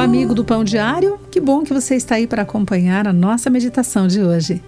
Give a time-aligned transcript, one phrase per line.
[0.00, 4.06] amigo do Pão Diário, que bom que você está aí para acompanhar a nossa meditação
[4.06, 4.62] de hoje.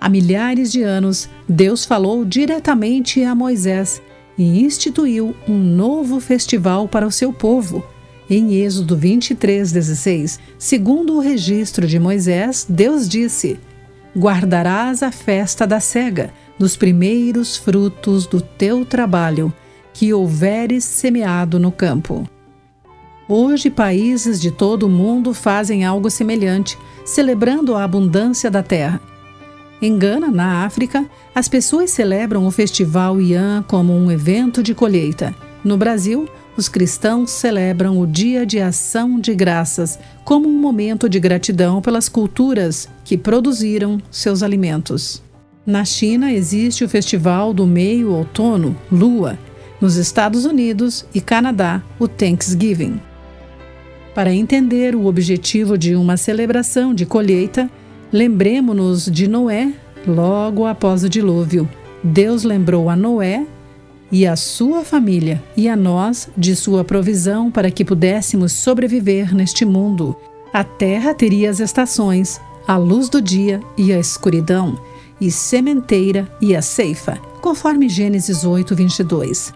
[0.00, 4.02] Há milhares de anos, Deus falou diretamente a Moisés
[4.36, 7.84] e instituiu um novo festival para o seu povo.
[8.28, 13.60] Em Êxodo 23, 16, segundo o registro de Moisés, Deus disse:
[14.16, 19.52] Guardarás a festa da cega, dos primeiros frutos do teu trabalho,
[19.92, 22.28] que houveres semeado no campo.
[23.28, 29.00] Hoje, países de todo o mundo fazem algo semelhante, celebrando a abundância da terra.
[29.80, 31.04] Em Gana, na África,
[31.34, 35.34] as pessoas celebram o Festival Ian como um evento de colheita.
[35.64, 41.18] No Brasil, os cristãos celebram o Dia de Ação de Graças como um momento de
[41.18, 45.22] gratidão pelas culturas que produziram seus alimentos.
[45.64, 49.38] Na China existe o Festival do Meio Outono, Lua.
[49.80, 53.00] Nos Estados Unidos e Canadá, o Thanksgiving.
[54.14, 57.70] Para entender o objetivo de uma celebração de colheita,
[58.12, 59.72] lembremos-nos de Noé
[60.06, 61.68] logo após o dilúvio.
[62.04, 63.46] Deus lembrou a Noé
[64.10, 69.64] e a sua família e a nós de sua provisão para que pudéssemos sobreviver neste
[69.64, 70.14] mundo.
[70.52, 72.38] A terra teria as estações,
[72.68, 74.78] a luz do dia e a escuridão,
[75.18, 79.54] e sementeira e a ceifa, conforme Gênesis 8, 22.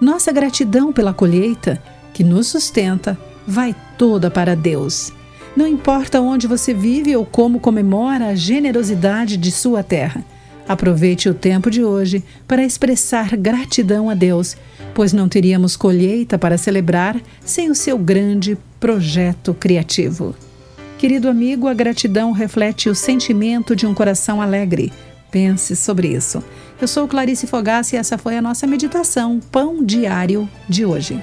[0.00, 1.82] Nossa gratidão pela colheita,
[2.14, 3.18] que nos sustenta,
[3.48, 5.10] vai toda para Deus.
[5.56, 10.22] Não importa onde você vive ou como comemora a generosidade de sua terra.
[10.68, 14.54] Aproveite o tempo de hoje para expressar gratidão a Deus,
[14.94, 20.36] pois não teríamos colheita para celebrar sem o seu grande projeto criativo.
[20.98, 24.92] Querido amigo, a gratidão reflete o sentimento de um coração alegre.
[25.30, 26.44] Pense sobre isso.
[26.80, 31.22] Eu sou Clarice Fogassi e essa foi a nossa meditação Pão Diário de hoje